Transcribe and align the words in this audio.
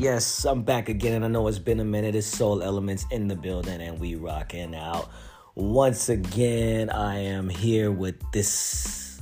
Yes, 0.00 0.46
I'm 0.46 0.62
back 0.62 0.88
again, 0.88 1.12
and 1.12 1.26
I 1.26 1.28
know 1.28 1.46
it's 1.46 1.58
been 1.58 1.78
a 1.78 1.84
minute. 1.84 2.14
It's 2.14 2.26
Soul 2.26 2.62
Elements 2.62 3.04
in 3.10 3.28
the 3.28 3.36
building, 3.36 3.82
and 3.82 4.00
we 4.00 4.14
rocking 4.14 4.74
out. 4.74 5.10
Once 5.56 6.08
again, 6.08 6.88
I 6.88 7.18
am 7.18 7.50
here 7.50 7.92
with 7.92 8.14
this, 8.32 9.20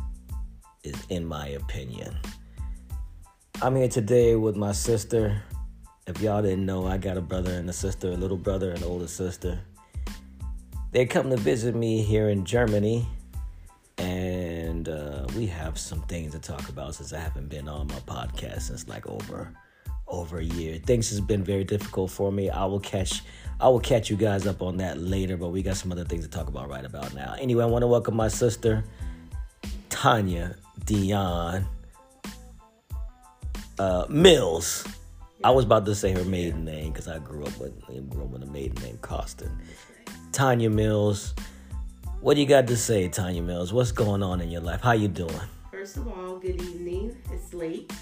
is 0.85 0.95
in 1.09 1.27
my 1.27 1.49
opinion. 1.49 2.17
I'm 3.61 3.75
here 3.75 3.89
today 3.89 4.37
with 4.37 4.55
my 4.55 4.71
sister. 4.71 5.43
If 6.07 6.21
y'all 6.21 6.43
didn't 6.43 6.65
know, 6.65 6.87
I 6.87 6.97
got 6.97 7.17
a 7.17 7.23
brother 7.23 7.55
and 7.55 7.69
a 7.69 7.73
sister, 7.73 8.13
a 8.13 8.17
little 8.17 8.37
brother 8.37 8.71
and 8.71 8.79
an 8.79 8.85
older 8.85 9.09
sister. 9.09 9.59
They 10.93 11.07
come 11.07 11.29
to 11.31 11.37
visit 11.37 11.75
me 11.75 12.03
here 12.03 12.29
in 12.29 12.45
Germany, 12.45 13.05
and 13.97 14.89
uh, 14.89 15.27
we 15.37 15.49
have 15.49 15.77
some 15.77 16.03
things 16.03 16.35
to 16.35 16.39
talk 16.39 16.69
about 16.69 16.95
since 16.95 17.13
I 17.13 17.19
haven't 17.19 17.49
been 17.49 17.69
on 17.69 17.89
my 17.89 17.99
podcast 18.07 18.63
since 18.63 18.87
like 18.87 19.09
over 19.09 19.53
over 20.09 20.39
a 20.39 20.45
year. 20.45 20.79
Things 20.79 21.11
has 21.11 21.21
been 21.21 21.45
very 21.45 21.65
difficult 21.65 22.11
for 22.11 22.33
me. 22.33 22.51
I 22.51 22.65
will 22.65 22.81
catch 22.81 23.23
I 23.61 23.69
will 23.69 23.81
catch 23.81 24.09
you 24.09 24.17
guys 24.17 24.47
up 24.47 24.63
on 24.63 24.77
that 24.77 24.99
later, 24.99 25.37
but 25.37 25.49
we 25.49 25.63
got 25.63 25.77
some 25.77 25.91
other 25.91 26.05
things 26.05 26.25
to 26.25 26.31
talk 26.31 26.47
about 26.47 26.69
right 26.69 26.85
about 26.85 27.13
now. 27.15 27.35
Anyway, 27.41 27.65
I 27.65 27.67
want 27.67 27.83
to 27.83 27.89
welcome 27.89 28.15
my 28.15 28.29
sister 28.29 28.85
Tanya 29.89 30.55
Dion 30.85 31.67
uh, 33.79 34.07
Mills. 34.09 34.87
I 35.45 35.51
was 35.51 35.65
about 35.65 35.87
to 35.87 35.95
say 35.95 36.13
her 36.13 36.25
maiden 36.25 36.65
name 36.65 36.93
because 36.93 37.09
I 37.09 37.19
grew 37.19 37.45
up 37.45 37.59
with 37.59 37.81
grew 38.11 38.25
up 38.25 38.31
with 38.31 38.43
a 38.43 38.47
maiden 38.47 38.83
name 38.83 38.99
Costin. 39.03 39.51
Tanya 40.33 40.71
Mills. 40.71 41.35
What 42.21 42.35
do 42.35 42.41
you 42.41 42.47
got 42.49 42.67
to 42.67 42.77
say, 42.77 43.09
Tanya 43.09 43.43
Mills? 43.43 43.73
What's 43.73 43.93
going 43.93 44.25
on 44.25 44.41
in 44.41 44.51
your 44.51 44.61
life? 44.61 44.81
How 44.81 44.93
you 44.93 45.07
doing? 45.07 45.33
First 45.71 45.99
of 45.99 46.09
all, 46.09 46.39
good 46.39 46.61
evening. 46.61 47.17
It's 47.31 47.55
late, 47.55 47.93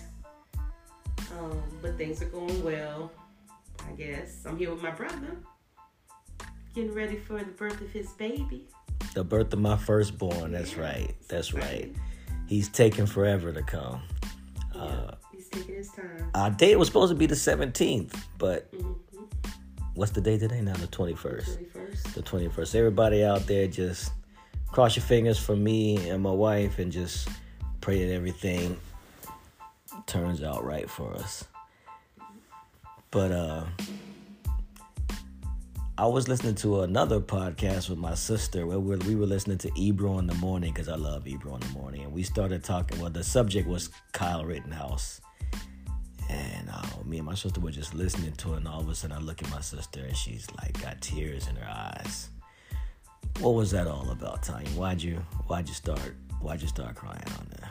um, 1.32 1.62
but 1.82 1.96
things 1.96 2.22
are 2.22 2.26
going 2.26 2.62
well. 2.64 3.10
I 3.86 3.92
guess 3.92 4.44
I'm 4.46 4.56
here 4.58 4.72
with 4.72 4.82
my 4.82 4.90
brother, 4.90 5.36
getting 6.74 6.92
ready 6.94 7.16
for 7.16 7.38
the 7.38 7.44
birth 7.44 7.80
of 7.80 7.90
his 7.90 8.08
baby. 8.12 8.66
The 9.14 9.24
birth 9.24 9.52
of 9.52 9.58
my 9.60 9.76
firstborn. 9.76 10.52
That's 10.52 10.74
Yeah, 10.74 10.82
right. 10.82 11.14
That's 11.28 11.54
right. 11.54 11.94
He's 12.46 12.68
taking 12.68 13.06
forever 13.06 13.52
to 13.52 13.62
come. 13.62 14.02
Yeah, 14.74 14.80
Uh, 14.82 15.14
he's 15.32 15.48
taking 15.48 15.74
his 15.76 15.90
time. 15.90 16.30
Our 16.34 16.50
date 16.50 16.76
was 16.76 16.88
supposed 16.88 17.10
to 17.10 17.16
be 17.16 17.26
the 17.26 17.34
17th, 17.34 18.14
but 18.38 18.68
hmm 18.76 18.92
what's 19.94 20.12
the 20.12 20.20
date 20.20 20.40
today 20.40 20.60
now? 20.60 20.74
The 20.74 20.86
21st. 20.88 21.46
The 21.46 21.64
Twenty 21.64 21.64
first. 21.64 22.14
The 22.14 22.22
21st. 22.22 22.74
Everybody 22.74 23.24
out 23.24 23.46
there, 23.46 23.66
just 23.66 24.12
cross 24.70 24.94
your 24.96 25.04
fingers 25.04 25.38
for 25.38 25.56
me 25.56 26.10
and 26.10 26.22
my 26.22 26.30
wife 26.30 26.78
and 26.78 26.92
just 26.92 27.28
pray 27.80 28.04
that 28.06 28.12
everything 28.12 28.76
turns 30.06 30.42
out 30.42 30.64
right 30.64 30.88
for 30.88 31.14
us. 31.14 31.44
But, 33.10 33.32
uh, 33.32 33.64
I 35.98 36.04
was 36.06 36.28
listening 36.28 36.56
to 36.56 36.82
another 36.82 37.20
podcast 37.20 37.88
with 37.88 37.98
my 37.98 38.14
sister 38.14 38.66
where 38.66 38.78
we 38.78 39.14
were, 39.14 39.24
listening 39.24 39.56
to 39.58 39.70
Ebro 39.80 40.18
in 40.18 40.26
the 40.26 40.34
morning 40.34 40.74
because 40.74 40.90
I 40.90 40.96
love 40.96 41.26
Ebro 41.26 41.54
in 41.54 41.60
the 41.60 41.68
morning. 41.68 42.02
And 42.04 42.12
we 42.12 42.22
started 42.22 42.62
talking, 42.62 43.00
well, 43.00 43.08
the 43.08 43.24
subject 43.24 43.66
was 43.66 43.88
Kyle 44.12 44.44
Rittenhouse. 44.44 45.22
And 46.28 46.68
uh, 46.70 46.82
me 47.06 47.16
and 47.16 47.24
my 47.24 47.34
sister 47.34 47.62
were 47.62 47.70
just 47.70 47.94
listening 47.94 48.32
to 48.32 48.54
it, 48.54 48.56
and 48.58 48.68
all 48.68 48.80
of 48.80 48.88
a 48.90 48.94
sudden 48.94 49.16
I 49.16 49.20
look 49.20 49.42
at 49.42 49.50
my 49.50 49.62
sister 49.62 50.00
and 50.00 50.14
she's 50.14 50.46
like 50.58 50.78
got 50.82 51.00
tears 51.00 51.48
in 51.48 51.56
her 51.56 51.70
eyes. 51.70 52.28
What 53.40 53.54
was 53.54 53.70
that 53.70 53.86
all 53.86 54.10
about, 54.10 54.42
Tanya? 54.42 54.68
Why'd 54.70 55.02
you 55.02 55.24
why'd 55.46 55.68
you 55.68 55.74
start 55.74 56.14
why'd 56.40 56.60
you 56.60 56.68
start 56.68 56.94
crying 56.94 57.22
on 57.38 57.46
there? 57.50 57.65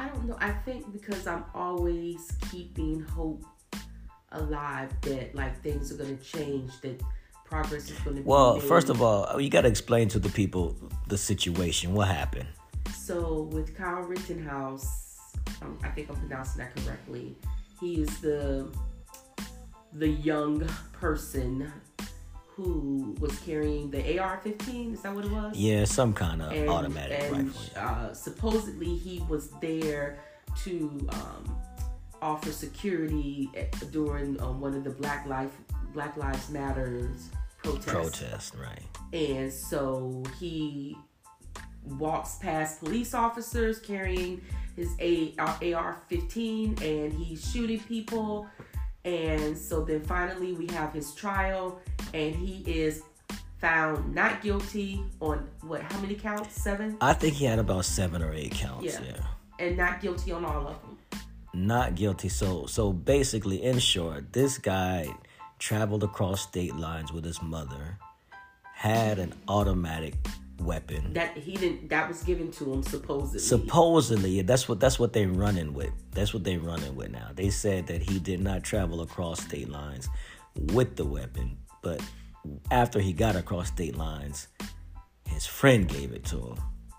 I 0.00 0.08
don't 0.08 0.26
know. 0.26 0.36
I 0.40 0.50
think 0.50 0.90
because 0.92 1.26
I'm 1.26 1.44
always 1.54 2.32
keeping 2.50 3.00
hope 3.00 3.44
alive 4.32 4.90
that 5.02 5.34
like 5.34 5.60
things 5.62 5.92
are 5.92 5.96
gonna 5.96 6.16
change, 6.16 6.80
that 6.80 7.02
progress 7.44 7.90
is 7.90 7.98
gonna 7.98 8.16
be 8.16 8.22
Well, 8.22 8.54
made. 8.54 8.62
first 8.62 8.88
of 8.88 9.02
all, 9.02 9.38
you 9.38 9.50
got 9.50 9.62
to 9.62 9.68
explain 9.68 10.08
to 10.08 10.18
the 10.18 10.30
people 10.30 10.74
the 11.08 11.18
situation. 11.18 11.92
What 11.92 12.08
happened? 12.08 12.48
So 12.94 13.42
with 13.52 13.76
Kyle 13.76 14.02
Rittenhouse, 14.02 15.18
um, 15.60 15.78
I 15.84 15.88
think 15.88 16.08
I'm 16.08 16.16
pronouncing 16.16 16.58
that 16.62 16.74
correctly. 16.76 17.36
He 17.78 18.00
is 18.00 18.20
the 18.20 18.72
the 19.92 20.08
young 20.08 20.66
person 20.92 21.70
who 22.62 23.16
was 23.20 23.38
carrying 23.40 23.90
the 23.90 24.18
AR-15. 24.18 24.92
Is 24.94 25.02
that 25.02 25.14
what 25.14 25.24
it 25.24 25.30
was? 25.30 25.56
Yeah, 25.56 25.84
some 25.84 26.12
kind 26.12 26.42
of 26.42 26.52
And, 26.52 26.68
automatic 26.68 27.20
and 27.20 27.46
rifle. 27.46 27.62
uh, 27.76 28.12
supposedly 28.12 28.96
he 28.96 29.24
was 29.28 29.50
there 29.60 30.18
to 30.64 31.08
um, 31.12 31.56
offer 32.20 32.52
security 32.52 33.48
at, 33.56 33.70
during 33.92 34.40
um, 34.42 34.60
one 34.60 34.74
of 34.74 34.84
the 34.84 34.90
Black 34.90 35.26
Life 35.26 35.52
Black 35.94 36.16
Lives 36.16 36.50
Matters 36.50 37.30
protests. 37.62 37.84
Protest, 37.86 38.54
right? 38.54 38.82
And 39.12 39.52
so 39.52 40.22
he 40.38 40.96
walks 41.84 42.36
past 42.36 42.80
police 42.80 43.14
officers 43.14 43.78
carrying 43.78 44.40
his 44.76 44.88
AR 45.74 45.96
15 46.08 46.78
and 46.82 47.12
he's 47.12 47.50
shooting 47.50 47.80
people. 47.80 48.46
And 49.04 49.56
so 49.56 49.82
then 49.82 50.02
finally 50.02 50.52
we 50.52 50.66
have 50.68 50.92
his 50.92 51.14
trial 51.14 51.80
and 52.12 52.34
he 52.34 52.62
is 52.70 53.02
found 53.58 54.14
not 54.14 54.42
guilty 54.42 55.02
on 55.20 55.46
what, 55.62 55.82
how 55.82 56.00
many 56.00 56.14
counts? 56.14 56.60
Seven? 56.62 56.96
I 57.00 57.12
think 57.14 57.34
he 57.34 57.44
had 57.46 57.58
about 57.58 57.84
seven 57.84 58.22
or 58.22 58.32
eight 58.32 58.52
counts. 58.52 58.84
Yeah. 58.84 59.00
yeah. 59.06 59.22
And 59.58 59.76
not 59.76 60.00
guilty 60.00 60.32
on 60.32 60.44
all 60.44 60.66
of 60.68 60.76
them. 60.82 60.98
not 61.52 61.94
guilty. 61.94 62.28
So 62.28 62.66
so 62.66 62.92
basically, 62.92 63.62
in 63.62 63.78
short, 63.78 64.32
this 64.32 64.58
guy 64.58 65.08
traveled 65.58 66.04
across 66.04 66.42
state 66.42 66.74
lines 66.76 67.12
with 67.12 67.24
his 67.24 67.42
mother, 67.42 67.98
had 68.74 69.18
an 69.18 69.34
automatic 69.48 70.14
weapon. 70.60 71.12
That 71.14 71.36
he 71.36 71.56
didn't, 71.56 71.88
that 71.88 72.08
was 72.08 72.22
given 72.22 72.50
to 72.52 72.72
him 72.72 72.82
supposedly. 72.82 73.40
Supposedly, 73.40 74.42
that's 74.42 74.68
what 74.68 74.80
that's 74.80 74.98
what 74.98 75.12
they're 75.12 75.28
running 75.28 75.74
with. 75.74 75.92
That's 76.12 76.32
what 76.34 76.44
they're 76.44 76.60
running 76.60 76.94
with 76.94 77.10
now. 77.10 77.30
They 77.34 77.50
said 77.50 77.86
that 77.88 78.02
he 78.02 78.18
did 78.18 78.40
not 78.40 78.62
travel 78.62 79.00
across 79.00 79.42
state 79.42 79.68
lines 79.68 80.08
with 80.72 80.96
the 80.96 81.04
weapon, 81.04 81.58
but 81.82 82.00
after 82.70 83.00
he 83.00 83.12
got 83.12 83.36
across 83.36 83.68
state 83.68 83.96
lines, 83.96 84.48
his 85.26 85.46
friend 85.46 85.88
gave 85.88 86.12
it 86.12 86.24
to 86.26 86.38
him. 86.38 86.56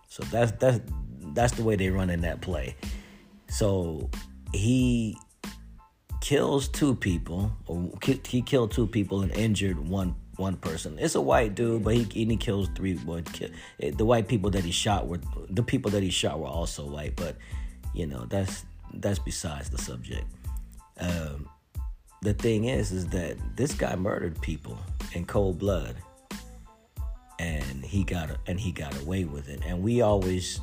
So 0.08 0.24
that's 0.26 0.52
that's 0.54 0.80
that's 1.34 1.54
the 1.54 1.64
way 1.64 1.76
they 1.76 1.90
run 1.90 2.10
in 2.10 2.22
that 2.22 2.42
play. 2.42 2.76
So 3.50 4.10
he 4.54 5.18
kills 6.22 6.68
two 6.68 6.96
people, 6.96 7.52
or 7.68 7.92
he 8.28 8.42
killed 8.42 8.72
two 8.72 8.88
people 8.88 9.22
and 9.22 9.32
injured 9.32 9.80
one 9.80 10.16
one 10.42 10.58
person. 10.58 10.98
It's 11.00 11.16
a 11.16 11.22
white 11.22 11.56
dude, 11.56 11.84
but 11.84 11.96
he 11.96 12.24
and 12.24 12.32
he 12.32 12.38
kills 12.38 12.68
three. 12.76 13.00
Well, 13.06 13.22
ki- 13.22 13.52
eh, 13.80 13.92
the 13.96 14.06
white 14.06 14.28
people 14.28 14.50
that 14.52 14.64
he 14.64 14.72
shot 14.72 15.08
were 15.08 15.20
the 15.50 15.64
people 15.64 15.92
that 15.92 16.04
he 16.04 16.10
shot 16.10 16.40
were 16.40 16.48
also 16.48 16.86
white, 16.86 17.16
but 17.16 17.38
you 17.94 18.08
know 18.08 18.26
that's 18.26 18.66
that's 18.96 19.20
besides 19.20 19.70
the 19.70 19.78
subject. 19.78 20.26
Um, 21.00 21.48
the 22.22 22.34
thing 22.34 22.66
is, 22.66 22.92
is 22.92 23.08
that 23.08 23.38
this 23.56 23.74
guy 23.74 23.96
murdered 23.96 24.42
people 24.42 24.78
in 25.14 25.26
cold 25.26 25.60
blood, 25.60 25.96
and 27.40 27.86
he 27.86 28.04
got 28.04 28.30
and 28.48 28.60
he 28.60 28.72
got 28.72 29.00
away 29.02 29.26
with 29.26 29.48
it. 29.48 29.62
And 29.66 29.82
we 29.82 30.02
always 30.02 30.60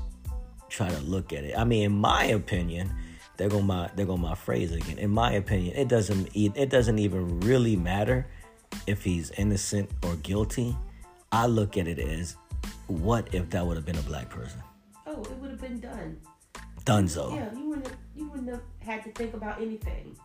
try 0.69 0.89
to 0.89 1.01
look 1.01 1.33
at 1.33 1.45
it. 1.45 1.57
I 1.57 1.65
mean, 1.65 1.85
in 1.85 1.93
my 1.93 2.25
opinion, 2.25 2.93
they're 3.37 3.49
going 3.49 3.67
my 3.67 3.91
they're 3.95 4.07
going 4.07 4.21
my 4.21 4.35
phrase 4.35 4.73
again. 4.73 4.99
In 4.99 5.11
my 5.11 5.33
opinion, 5.33 5.77
it 5.77 5.89
doesn't 5.89 6.29
it 6.35 6.69
doesn't 6.69 6.99
even 6.99 7.41
really 7.41 7.77
matter 7.77 8.27
if 8.87 9.03
he's 9.05 9.31
innocent 9.33 9.91
or 10.05 10.17
guilty. 10.17 10.77
I 11.33 11.47
look 11.47 11.77
at 11.77 11.87
it 11.87 11.99
as 11.99 12.37
what 12.87 13.35
if 13.35 13.51
that 13.51 13.67
would 13.67 13.77
have 13.77 13.85
been 13.87 13.99
a 13.99 14.03
black 14.03 14.29
person? 14.31 14.63
oh, 15.07 15.23
it 15.23 15.37
would 15.39 15.51
have 15.51 15.61
been 15.61 15.81
done. 15.81 16.19
Dunzo. 16.85 17.35
Yeah, 17.35 17.53
you 17.59 17.69
wouldn't 17.69 17.89
you 18.15 18.29
wouldn't 18.31 18.49
have 18.51 18.63
had 18.81 19.03
to 19.05 19.11
think 19.13 19.35
about 19.35 19.61
anything. 19.61 20.17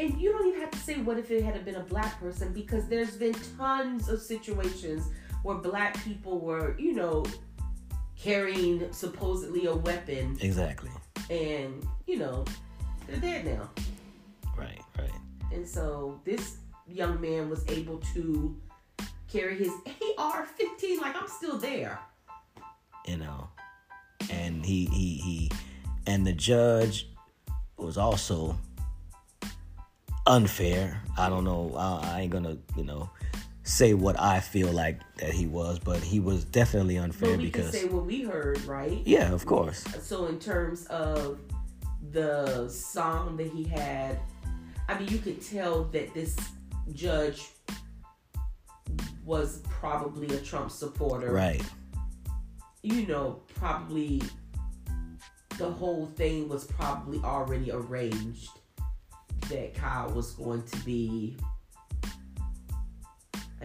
And 0.00 0.20
you 0.20 0.32
don't 0.32 0.46
even 0.48 0.60
have 0.60 0.70
to 0.72 0.78
say 0.78 0.96
what 1.00 1.18
if 1.18 1.30
it 1.30 1.44
had 1.44 1.64
been 1.64 1.76
a 1.76 1.82
black 1.84 2.18
person 2.18 2.52
because 2.52 2.88
there's 2.88 3.16
been 3.16 3.34
tons 3.56 4.08
of 4.08 4.20
situations 4.20 5.04
where 5.44 5.56
black 5.56 6.02
people 6.04 6.40
were, 6.40 6.76
you 6.78 6.94
know, 6.94 7.24
carrying 8.18 8.92
supposedly 8.92 9.66
a 9.66 9.74
weapon 9.74 10.36
Exactly. 10.40 10.90
and, 11.30 11.86
you 12.06 12.18
know, 12.18 12.44
they're 13.06 13.18
dead 13.20 13.44
now. 13.44 13.70
Right, 14.56 14.80
right. 14.98 15.10
And 15.52 15.66
so 15.68 16.20
this 16.24 16.56
young 16.86 17.20
man 17.20 17.50
was 17.50 17.64
able 17.68 17.98
to 18.14 18.56
carry 19.30 19.56
his 19.56 19.72
AR 20.18 20.46
15 20.46 21.00
like 21.00 21.16
I'm 21.16 21.28
still 21.28 21.58
there. 21.58 21.98
You 23.06 23.18
know. 23.18 23.48
And 24.30 24.64
he 24.64 24.86
he 24.86 25.16
he 25.16 25.50
and 26.06 26.26
the 26.26 26.32
judge 26.32 27.08
was 27.76 27.98
also 27.98 28.56
unfair. 30.26 31.02
I 31.18 31.28
don't 31.28 31.44
know. 31.44 31.74
I, 31.76 32.16
I 32.16 32.20
ain't 32.22 32.32
gonna, 32.32 32.56
you 32.76 32.84
know, 32.84 33.10
say 33.62 33.94
what 33.94 34.18
I 34.20 34.40
feel 34.40 34.72
like 34.72 35.00
that 35.16 35.32
he 35.32 35.46
was, 35.46 35.78
but 35.78 36.00
he 36.00 36.20
was 36.20 36.44
definitely 36.44 36.96
unfair 36.96 37.30
But 37.30 37.38
we 37.38 37.44
because 37.46 37.70
can 37.70 37.80
say 37.80 37.86
what 37.86 38.06
we 38.06 38.22
heard, 38.22 38.62
right? 38.64 39.00
yeah, 39.04 39.32
of 39.32 39.44
course. 39.46 39.84
So 40.00 40.26
in 40.26 40.38
terms 40.38 40.86
of 40.86 41.38
the 42.12 42.68
song 42.68 43.36
that 43.36 43.48
he 43.48 43.64
had, 43.64 44.18
I 44.88 44.98
mean, 44.98 45.08
you 45.08 45.18
could 45.18 45.42
tell 45.42 45.84
that 45.84 46.14
this 46.14 46.36
judge 46.92 47.48
was 49.24 49.58
probably 49.68 50.34
a 50.36 50.40
Trump 50.40 50.70
supporter. 50.70 51.32
Right. 51.32 51.62
You 52.82 53.06
know, 53.06 53.40
probably 53.54 54.22
the 55.58 55.70
whole 55.70 56.06
thing 56.16 56.48
was 56.48 56.64
probably 56.64 57.18
already 57.20 57.70
arranged 57.70 58.50
that 59.48 59.74
Kyle 59.74 60.10
was 60.10 60.32
going 60.32 60.62
to 60.62 60.76
be. 60.78 61.36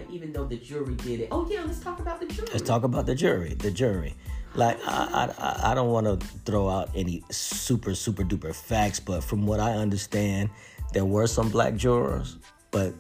Even 0.10 0.32
though 0.32 0.46
the 0.46 0.56
jury 0.56 0.96
did 0.96 1.20
it. 1.20 1.28
Oh 1.30 1.46
yeah, 1.50 1.62
let's 1.66 1.82
talk 1.82 2.00
about 2.00 2.22
the 2.22 2.26
jury. 2.28 2.48
Let's 2.54 2.64
talk 2.64 2.84
about 2.84 3.06
the 3.06 3.16
jury. 3.16 3.54
The 3.56 3.70
jury. 3.70 4.16
Like 4.56 4.80
I, 4.88 5.32
I, 5.38 5.72
I 5.72 5.76
don't 5.76 5.90
want 5.90 6.08
to 6.08 6.26
throw 6.46 6.70
out 6.70 6.90
any 6.96 7.22
super, 7.30 7.94
super 7.94 8.24
duper 8.24 8.56
facts, 8.56 9.00
but 9.00 9.24
from 9.24 9.46
what 9.46 9.60
I 9.60 9.74
understand, 9.74 10.50
there 10.94 11.06
were 11.06 11.28
some 11.28 11.50
black 11.50 11.76
jurors, 11.76 12.38
but 12.72 12.94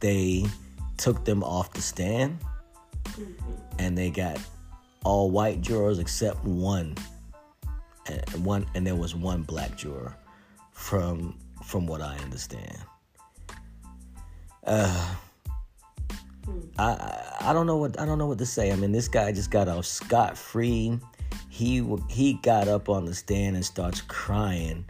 they 0.00 0.44
took 0.96 1.24
them 1.24 1.42
off 1.42 1.72
the 1.72 1.82
stand, 1.82 2.38
and 3.78 3.96
they 3.96 4.10
got 4.10 4.38
all 5.04 5.30
white 5.30 5.60
jurors 5.60 5.98
except 5.98 6.44
one, 6.44 6.94
and 8.06 8.44
one, 8.44 8.66
and 8.74 8.86
there 8.86 8.96
was 8.96 9.14
one 9.14 9.42
black 9.42 9.76
juror, 9.76 10.14
from 10.72 11.38
from 11.64 11.86
what 11.86 12.00
I 12.00 12.16
understand. 12.18 12.78
Uh, 14.64 15.14
I 16.78 17.36
I 17.40 17.52
don't 17.52 17.66
know 17.66 17.76
what 17.76 17.98
I 18.00 18.06
don't 18.06 18.18
know 18.18 18.26
what 18.26 18.38
to 18.38 18.46
say. 18.46 18.72
I 18.72 18.76
mean, 18.76 18.92
this 18.92 19.08
guy 19.08 19.32
just 19.32 19.50
got 19.50 19.68
off 19.68 19.86
scot 19.86 20.36
free. 20.36 20.98
He 21.48 21.86
he 22.08 22.34
got 22.34 22.68
up 22.68 22.88
on 22.88 23.04
the 23.04 23.14
stand 23.14 23.56
and 23.56 23.64
starts 23.64 24.00
crying. 24.02 24.84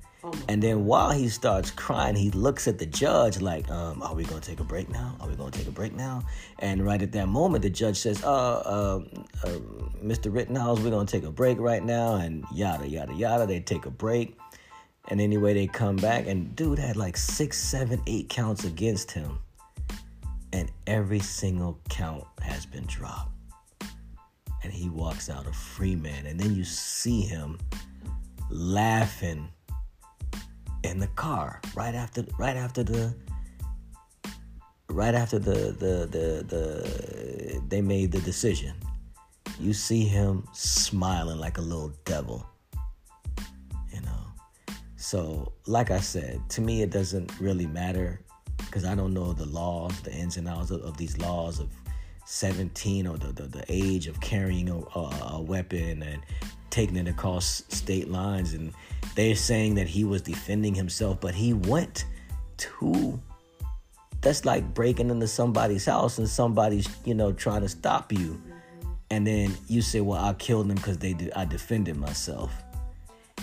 And 0.49 0.62
then 0.62 0.84
while 0.84 1.11
he 1.11 1.28
starts 1.28 1.70
crying, 1.70 2.14
he 2.14 2.31
looks 2.31 2.69
at 2.69 2.78
the 2.78 2.87
judge 2.87 3.40
like, 3.40 3.70
um, 3.70 4.02
"Are 4.02 4.14
we 4.14 4.25
gonna 4.25 4.40
take 4.40 4.61
a 4.61 4.64
break 4.64 4.90
now? 4.90 5.17
Are 5.20 5.28
we 5.28 5.34
gonna 5.34 5.50
take 5.50 5.67
a 5.67 5.72
break 5.72 5.94
now?" 5.94 6.22
And 6.58 6.84
right 6.84 7.00
at 7.00 7.12
that 7.12 7.28
moment, 7.28 7.62
the 7.62 7.70
judge 7.70 7.99
says, 7.99 8.22
"Uh, 8.22 8.28
uh, 8.28 9.00
uh 9.44 9.58
Mr. 10.05 10.32
Rittenhouse, 10.32 10.81
we're 10.81 10.90
gonna 10.90 11.06
take 11.06 11.25
a 11.25 11.31
break 11.31 11.58
right 11.58 11.84
now," 11.84 12.17
and 12.17 12.44
yada 12.52 12.87
yada 12.87 13.14
yada. 13.14 13.46
They 13.46 13.61
take 13.61 13.87
a 13.87 13.90
break, 13.90 14.37
and 15.08 15.20
anyway, 15.20 15.55
they 15.55 15.67
come 15.67 15.96
back, 15.96 16.26
and 16.26 16.55
dude 16.55 16.78
had 16.78 16.96
like 16.96 17.17
six, 17.17 17.58
seven, 17.58 18.02
eight 18.06 18.28
counts 18.28 18.64
against 18.64 19.12
him 19.12 19.38
and 20.52 20.70
every 20.87 21.20
single 21.20 21.78
count 21.88 22.25
has 22.43 22.67
been 22.67 22.84
dropped. 22.87 23.31
And 24.62 24.72
he 24.72 24.88
walks 24.88 25.31
out 25.31 25.46
a 25.46 25.52
free 25.52 25.96
man. 25.96 26.26
And 26.26 26.38
then 26.38 26.55
you 26.55 26.64
see 26.64 27.22
him 27.22 27.58
laughing 28.50 29.49
in 30.82 30.99
the 30.99 31.06
car 31.09 31.61
right 31.75 31.94
after 31.94 32.25
right 32.38 32.56
after 32.56 32.82
the 32.82 33.15
right 34.88 35.15
after 35.15 35.38
the 35.38 35.73
the 35.79 36.09
the, 36.11 36.44
the 36.49 37.62
they 37.69 37.81
made 37.81 38.12
the 38.12 38.21
decision. 38.21 38.75
You 39.59 39.75
see 39.75 40.05
him 40.05 40.47
smiling 40.53 41.38
like 41.38 41.59
a 41.59 41.61
little 41.61 41.93
devil. 42.05 42.47
You 43.93 44.00
know. 44.00 44.75
So, 44.97 45.53
like 45.67 45.91
I 45.91 46.00
said, 46.00 46.41
to 46.50 46.61
me 46.61 46.82
it 46.82 46.91
doesn't 46.91 47.38
really 47.41 47.67
matter 47.67 48.21
because 48.56 48.85
I 48.85 48.94
don't 48.94 49.12
know 49.12 49.32
the 49.32 49.47
laws, 49.47 50.00
the 50.03 50.12
ins 50.12 50.37
and 50.37 50.49
outs 50.49 50.71
of, 50.71 50.81
of 50.82 50.97
these 50.97 51.19
laws 51.19 51.59
of 51.59 51.69
17 52.27 53.06
or 53.06 53.19
the, 53.19 53.32
the, 53.32 53.43
the 53.43 53.65
age 53.69 54.06
of 54.06 54.21
carrying 54.21 54.69
a, 54.69 54.77
a, 54.77 55.32
a, 55.32 55.43
weapon 55.43 56.03
and 56.03 56.23
taking 56.70 56.96
it 56.96 57.08
across 57.08 57.62
state 57.69 58.08
lines. 58.08 58.55
And 58.55 58.72
they're 59.14 59.34
saying 59.34 59.75
that 59.76 59.87
he 59.87 60.05
was 60.05 60.22
defending 60.22 60.75
himself, 60.75 61.20
but 61.20 61.34
he 61.34 61.52
went 61.52 62.05
to. 62.58 63.20
That's 64.20 64.44
like 64.44 64.75
breaking 64.75 65.08
into 65.08 65.26
somebody's 65.26 65.87
house 65.87 66.19
and 66.19 66.28
somebody's, 66.28 66.88
you 67.05 67.14
know, 67.14 67.32
trying 67.32 67.62
to 67.62 67.69
stop 67.69 68.12
you. 68.12 68.40
And 69.11 69.26
then 69.26 69.56
you 69.67 69.82
say, 69.82 70.00
well, 70.00 70.22
I 70.22 70.34
killed 70.34 70.69
them 70.69 70.76
because 70.76 70.99
they 70.99 71.14
did, 71.14 71.32
I 71.34 71.44
defended 71.44 71.96
myself. 71.96 72.52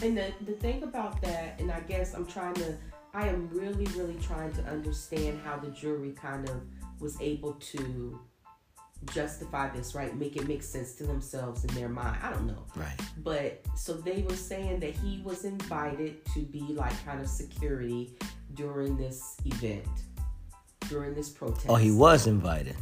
And 0.04 0.16
the, 0.16 0.32
the 0.46 0.54
thing 0.54 0.84
about 0.84 1.20
that, 1.24 1.60
and 1.60 1.72
I 1.72 1.80
guess 1.82 2.14
I'm 2.14 2.28
trying 2.28 2.54
to 2.56 2.78
I 3.18 3.30
am 3.30 3.50
really, 3.52 3.86
really 3.98 4.16
trying 4.22 4.54
to 4.54 4.64
understand 4.66 5.40
how 5.44 5.58
the 5.58 5.72
jury 5.72 6.12
kind 6.12 6.48
of 6.48 6.62
was 7.00 7.20
able 7.20 7.54
to 7.54 8.20
justify 9.14 9.70
this, 9.70 9.96
right? 9.96 10.16
Make 10.16 10.36
it 10.36 10.48
make 10.48 10.64
sense 10.64 10.94
to 10.96 11.06
themselves 11.06 11.64
in 11.64 11.74
their 11.76 11.90
mind. 11.90 12.18
I 12.22 12.32
don't 12.32 12.48
know. 12.48 12.66
Right. 12.76 13.00
But 13.24 13.62
so 13.76 13.94
they 13.94 14.24
were 14.24 14.36
saying 14.36 14.80
that 14.82 14.96
he 14.96 15.22
was 15.24 15.46
invited 15.46 16.26
to 16.34 16.42
be 16.42 16.62
like 16.74 16.94
kind 17.06 17.22
of 17.22 17.28
security 17.28 18.18
during 18.54 18.98
this 18.98 19.38
event, 19.46 19.86
during 20.90 21.14
this 21.14 21.30
protest. 21.30 21.68
Oh, 21.70 21.76
he 21.76 21.92
was 21.92 22.28
invited. 22.28 22.76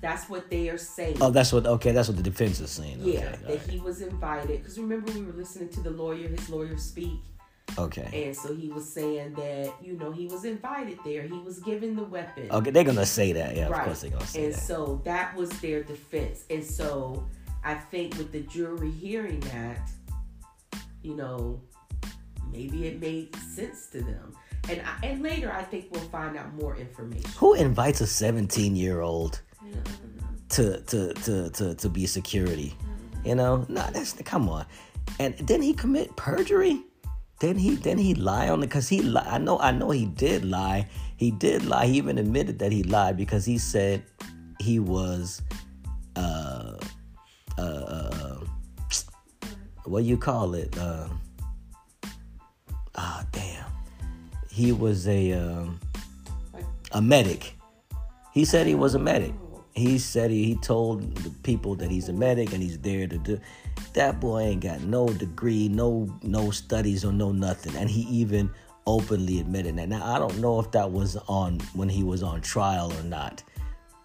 That's 0.00 0.28
what 0.30 0.48
they 0.50 0.68
are 0.70 0.78
saying. 0.78 1.18
Oh, 1.20 1.30
that's 1.30 1.52
what. 1.52 1.66
Okay, 1.66 1.92
that's 1.92 2.08
what 2.08 2.16
the 2.16 2.22
defense 2.22 2.60
is 2.60 2.70
saying. 2.70 2.98
Yeah, 3.00 3.32
that 3.32 3.48
right. 3.48 3.60
he 3.60 3.80
was 3.80 4.00
invited. 4.00 4.58
Because 4.58 4.78
remember, 4.78 5.12
we 5.12 5.22
were 5.22 5.32
listening 5.32 5.68
to 5.70 5.80
the 5.80 5.90
lawyer, 5.90 6.28
his 6.28 6.48
lawyer 6.48 6.78
speak, 6.78 7.20
Okay. 7.80 8.26
And 8.26 8.36
so 8.36 8.54
he 8.54 8.68
was 8.68 8.90
saying 8.90 9.34
that, 9.34 9.72
you 9.82 9.94
know, 9.94 10.10
he 10.10 10.26
was 10.26 10.44
invited 10.44 10.98
there. 11.04 11.22
He 11.22 11.38
was 11.38 11.60
given 11.60 11.96
the 11.96 12.04
weapon. 12.04 12.48
Okay, 12.50 12.70
they're 12.70 12.84
gonna 12.84 13.06
say 13.06 13.32
that, 13.32 13.56
yeah, 13.56 13.68
right. 13.68 13.80
of 13.80 13.84
course 13.86 14.02
they're 14.02 14.10
gonna 14.10 14.26
say 14.26 14.44
and 14.44 14.52
that. 14.52 14.58
And 14.58 14.66
so 14.66 15.00
that 15.04 15.34
was 15.34 15.48
their 15.60 15.82
defense. 15.82 16.44
And 16.50 16.64
so 16.64 17.26
I 17.64 17.74
think 17.74 18.16
with 18.18 18.32
the 18.32 18.40
jury 18.40 18.90
hearing 18.90 19.40
that, 19.40 19.90
you 21.02 21.14
know, 21.14 21.60
maybe 22.52 22.86
it 22.86 23.00
made 23.00 23.34
sense 23.36 23.86
to 23.88 24.02
them. 24.02 24.34
And 24.68 24.82
I, 24.82 25.06
and 25.06 25.22
later 25.22 25.50
I 25.50 25.62
think 25.62 25.86
we'll 25.90 26.02
find 26.02 26.36
out 26.36 26.54
more 26.54 26.76
information. 26.76 27.30
Who 27.38 27.54
invites 27.54 28.00
a 28.00 28.06
17 28.06 28.76
year 28.76 29.00
old 29.00 29.40
to, 30.50 30.80
to 30.82 31.14
to 31.14 31.50
to 31.50 31.74
to 31.74 31.88
be 31.88 32.06
security? 32.06 32.76
You 33.24 33.36
know, 33.36 33.64
nah, 33.68 33.90
that's 33.90 34.12
come 34.24 34.48
on. 34.48 34.66
And 35.18 35.34
didn't 35.46 35.62
he 35.62 35.74
commit 35.74 36.14
perjury? 36.16 36.84
Then 37.40 37.56
he 37.56 37.74
then 37.74 37.98
he 37.98 38.14
lie 38.14 38.48
on 38.48 38.62
it 38.62 38.66
because 38.66 38.88
he 38.88 39.00
li- 39.00 39.22
I 39.24 39.38
know 39.38 39.58
I 39.58 39.72
know 39.72 39.90
he 39.90 40.04
did 40.04 40.44
lie. 40.44 40.86
He 41.16 41.30
did 41.30 41.64
lie. 41.64 41.86
He 41.86 41.96
even 41.96 42.18
admitted 42.18 42.58
that 42.58 42.70
he 42.70 42.82
lied 42.82 43.16
because 43.16 43.44
he 43.44 43.58
said 43.58 44.02
he 44.60 44.78
was 44.78 45.42
uh 46.16 46.76
uh, 47.58 47.60
uh 47.60 48.40
what 49.84 50.04
you 50.04 50.18
call 50.18 50.54
it 50.54 50.76
uh 50.78 51.08
ah 52.94 53.24
damn 53.32 53.70
he 54.50 54.72
was 54.72 55.08
a 55.08 55.32
um, 55.32 55.80
a 56.92 57.00
medic. 57.00 57.56
He 58.34 58.44
said 58.44 58.66
he 58.66 58.74
was 58.74 58.94
a 58.94 58.98
medic. 58.98 59.32
He 59.74 59.98
said 59.98 60.30
he, 60.30 60.44
he 60.44 60.54
told 60.56 61.16
the 61.16 61.30
people 61.42 61.76
that 61.76 61.90
he's 61.90 62.08
a 62.08 62.12
medic 62.12 62.52
and 62.52 62.62
he's 62.62 62.78
there 62.78 63.06
to 63.06 63.18
do 63.18 63.40
that 63.94 64.20
boy 64.20 64.40
ain't 64.40 64.62
got 64.62 64.80
no 64.82 65.08
degree, 65.08 65.68
no 65.68 66.12
no 66.22 66.50
studies 66.50 67.04
or 67.04 67.12
no 67.12 67.32
nothing. 67.32 67.74
And 67.76 67.90
he 67.90 68.02
even 68.02 68.50
openly 68.86 69.40
admitted 69.40 69.76
that. 69.76 69.88
Now 69.88 70.14
I 70.14 70.18
don't 70.18 70.38
know 70.38 70.60
if 70.60 70.70
that 70.72 70.90
was 70.90 71.16
on 71.28 71.60
when 71.74 71.88
he 71.88 72.02
was 72.02 72.22
on 72.22 72.40
trial 72.40 72.92
or 72.92 73.02
not. 73.02 73.42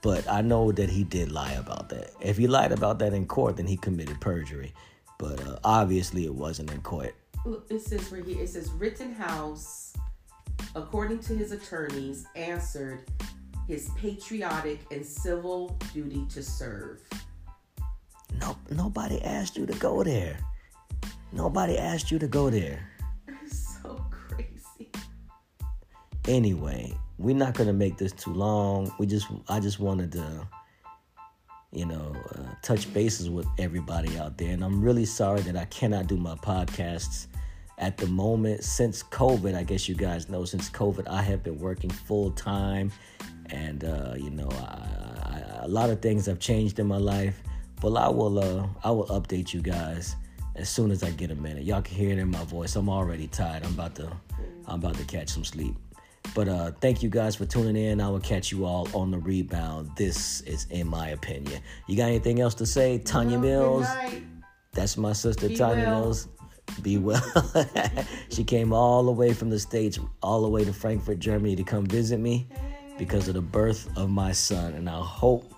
But 0.01 0.30
I 0.30 0.42
know 0.42 0.72
that 0.72 0.88
he 0.88 1.04
did 1.04 1.32
lie 1.32 1.54
about 1.54 1.89
that. 1.89 2.12
If 2.22 2.38
he 2.38 2.46
lied 2.46 2.72
about 2.72 3.00
that 3.00 3.13
in 3.13 3.25
court, 3.25 3.58
then 3.58 3.65
he 3.65 3.75
committed 3.75 4.22
perjury. 4.22 4.72
But 5.18 5.46
uh, 5.48 5.58
obviously, 5.63 6.25
it 6.25 6.36
wasn't 6.36 6.72
in 6.72 6.82
court. 6.82 7.15
It 7.70 7.82
says 7.82 8.12
right 8.12 8.24
here. 8.24 8.44
It 8.44 8.50
says 8.50 8.70
Rittenhouse, 8.72 9.94
according 10.75 11.20
to 11.20 11.36
his 11.36 11.51
attorneys, 11.51 12.27
answered 12.36 13.10
his 13.68 13.89
patriotic 13.98 14.82
and 14.92 15.04
civil 15.04 15.77
duty 15.94 16.25
to 16.30 16.44
serve. 16.44 17.01
No, 18.45 18.55
nobody 18.69 19.19
asked 19.23 19.57
you 19.57 19.65
to 19.65 19.73
go 19.73 20.03
there. 20.03 20.37
Nobody 21.31 21.79
asked 21.79 22.11
you 22.11 22.19
to 22.19 22.27
go 22.27 22.51
there. 22.51 22.87
so 23.47 24.05
crazy. 24.11 24.91
Anyway, 26.27 26.95
we're 27.17 27.35
not 27.35 27.55
gonna 27.55 27.73
make 27.73 27.97
this 27.97 28.11
too 28.11 28.31
long. 28.31 28.93
We 28.99 29.07
just, 29.07 29.25
I 29.49 29.59
just 29.59 29.79
wanted 29.79 30.11
to, 30.11 30.47
you 31.71 31.87
know, 31.87 32.15
uh, 32.35 32.53
touch 32.61 32.93
bases 32.93 33.31
with 33.31 33.47
everybody 33.57 34.15
out 34.19 34.37
there, 34.37 34.51
and 34.51 34.63
I'm 34.63 34.79
really 34.79 35.05
sorry 35.05 35.41
that 35.41 35.57
I 35.57 35.65
cannot 35.65 36.05
do 36.05 36.15
my 36.15 36.35
podcasts 36.35 37.25
at 37.79 37.97
the 37.97 38.05
moment 38.05 38.63
since 38.63 39.01
COVID. 39.01 39.55
I 39.55 39.63
guess 39.63 39.89
you 39.89 39.95
guys 39.95 40.29
know 40.29 40.45
since 40.45 40.69
COVID, 40.69 41.07
I 41.07 41.23
have 41.23 41.41
been 41.41 41.57
working 41.57 41.89
full 41.89 42.29
time, 42.29 42.91
and 43.47 43.83
uh, 43.83 44.13
you 44.15 44.29
know, 44.29 44.49
I, 44.51 45.33
I, 45.33 45.59
a 45.63 45.67
lot 45.67 45.89
of 45.89 45.99
things 45.99 46.27
have 46.27 46.37
changed 46.37 46.77
in 46.77 46.85
my 46.85 46.97
life 46.97 47.41
but 47.82 47.96
I 47.96 48.10
will 48.10 48.39
uh 48.39 48.67
I 48.84 48.91
will 48.91 49.08
update 49.08 49.53
you 49.53 49.62
guys 49.62 50.15
as 50.55 50.70
soon 50.70 50.91
as 50.91 51.03
I 51.03 51.12
get 51.12 51.32
a 51.32 51.36
minute. 51.36 51.63
Y'all 51.63 51.82
can 51.82 51.96
hear 51.96 52.12
it 52.12 52.17
in 52.17 52.29
my 52.29 52.44
voice. 52.46 52.75
I'm 52.75 52.89
already 52.89 53.27
tired. 53.27 53.63
I'm 53.63 53.74
about 53.74 53.96
to 53.96 54.12
I'm 54.67 54.79
about 54.79 54.96
to 54.96 55.05
catch 55.05 55.29
some 55.29 55.44
sleep. 55.44 55.75
But 56.34 56.48
uh 56.48 56.72
thank 56.82 57.03
you 57.03 57.10
guys 57.10 57.36
for 57.36 57.46
tuning 57.46 57.75
in. 57.75 58.01
I 58.01 58.10
will 58.10 58.20
catch 58.20 58.51
you 58.51 58.65
all 58.65 58.88
on 58.94 59.12
the 59.12 59.20
rebound. 59.20 59.91
This 59.96 60.41
is 60.41 60.65
in 60.70 60.88
my 60.88 61.10
opinion. 61.10 61.62
You 61.88 61.98
got 61.98 62.08
anything 62.08 62.39
else 62.39 62.55
to 62.55 62.65
say? 62.65 63.00
Tanya 63.00 63.38
Mills. 63.38 63.88
That's 64.74 64.98
my 64.98 65.13
sister 65.13 65.48
Be 65.48 65.55
Tanya 65.55 65.86
well. 65.86 66.01
Mills. 66.01 66.27
Be 66.82 66.98
well. 66.98 67.24
she 68.29 68.44
came 68.44 68.74
all 68.74 69.03
the 69.03 69.12
way 69.12 69.34
from 69.34 69.50
the 69.50 69.60
States, 69.60 70.00
all 70.22 70.41
the 70.41 70.50
way 70.50 70.65
to 70.65 70.74
Frankfurt, 70.74 71.20
Germany 71.20 71.55
to 71.55 71.63
come 71.63 71.86
visit 71.86 72.20
me 72.20 72.48
because 72.98 73.27
of 73.27 73.36
the 73.36 73.41
birth 73.41 73.89
of 73.98 74.10
my 74.10 74.32
son. 74.32 74.74
And 74.74 74.89
I 74.89 75.00
hope 75.00 75.54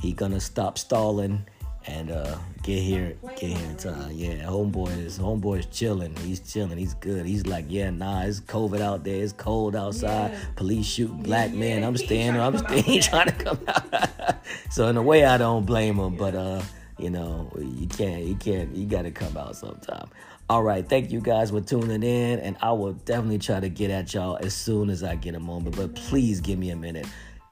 he 0.00 0.12
gonna 0.12 0.40
stop 0.40 0.78
stalling 0.78 1.44
and 1.88 2.10
uh, 2.10 2.36
get 2.62 2.82
here, 2.82 3.16
get 3.36 3.50
here 3.50 3.70
in 3.70 3.76
time. 3.76 4.12
Yeah, 4.12 4.42
homeboy 4.44 4.96
is 4.98 5.18
homeboy 5.18 5.60
is 5.60 5.66
chilling. 5.66 6.14
He's 6.16 6.40
chilling. 6.40 6.76
He's 6.76 6.94
good. 6.94 7.24
He's 7.26 7.46
like, 7.46 7.64
yeah, 7.68 7.90
nah, 7.90 8.22
it's 8.22 8.40
COVID 8.40 8.80
out 8.80 9.04
there. 9.04 9.22
It's 9.22 9.32
cold 9.32 9.74
outside. 9.74 10.32
Yeah. 10.32 10.40
Police 10.56 10.86
shooting 10.86 11.22
black 11.22 11.50
Yeah, 11.50 11.58
men. 11.58 11.84
I'm 11.84 11.96
staying. 11.96 12.38
I'm 12.38 12.52
to 12.52 12.58
come 12.58 12.66
out. 12.66 12.78
staying. 12.84 13.02
Trying 13.02 13.26
to 13.26 13.32
come 13.32 13.60
out. 13.68 14.36
so 14.70 14.88
in 14.88 14.96
a 14.96 15.02
way, 15.02 15.24
I 15.24 15.38
don't 15.38 15.64
blame 15.64 15.96
him. 15.98 16.16
But 16.16 16.34
uh, 16.34 16.62
you 16.98 17.10
know, 17.10 17.50
you 17.58 17.86
can't. 17.86 18.24
You 18.24 18.34
can't. 18.34 18.74
You 18.76 18.86
got 18.86 19.02
to 19.02 19.10
come 19.10 19.36
out 19.36 19.56
sometime. 19.56 20.08
All 20.50 20.62
right, 20.62 20.88
thank 20.88 21.10
you 21.10 21.20
guys 21.20 21.50
for 21.50 21.60
tuning 21.60 22.02
in, 22.02 22.38
and 22.38 22.56
I 22.62 22.72
will 22.72 22.94
definitely 22.94 23.38
try 23.38 23.60
to 23.60 23.68
get 23.68 23.90
at 23.90 24.14
y'all 24.14 24.38
as 24.40 24.54
soon 24.54 24.88
as 24.88 25.02
I 25.02 25.14
get 25.14 25.34
a 25.34 25.40
moment. 25.40 25.76
But 25.76 25.94
please 25.94 26.40
give 26.40 26.58
me 26.58 26.70
a 26.70 26.76
minute. 26.76 27.06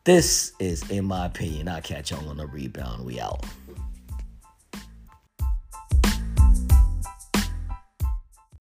This 0.07 0.53
is, 0.61 0.89
in 0.89 1.05
my 1.05 1.27
opinion, 1.27 1.67
I'll 1.67 1.81
catch 1.81 2.13
y'all 2.13 2.29
on 2.29 2.37
the 2.37 2.47
rebound. 2.47 3.05
We 3.05 3.19
out. 3.19 3.45